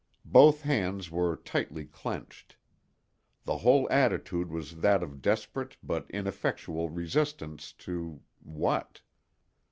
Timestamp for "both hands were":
0.25-1.35